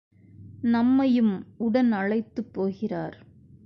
[0.61, 1.47] நம்மையும்
[1.57, 3.17] உடன் அழைத்துப் போகிறார்.